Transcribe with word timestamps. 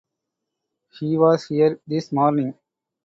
He 0.99 1.15
was 1.15 1.45
here 1.47 1.79
this 1.85 2.11
morning. 2.11 2.55